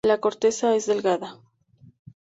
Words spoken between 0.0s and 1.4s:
La corteza es delgada.